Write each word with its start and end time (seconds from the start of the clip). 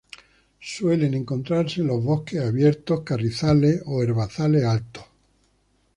Suelen 0.59 1.13
encontrarse 1.13 1.81
en 1.81 1.85
los 1.85 2.03
bosques 2.03 2.41
abiertos, 2.41 3.01
carrizales 3.01 3.83
o 3.85 4.01
herbazales 4.01 4.63
altos. 4.65 5.03